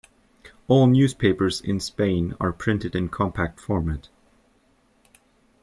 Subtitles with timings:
[0.67, 4.09] All newspapers in Spain are printed in compact format.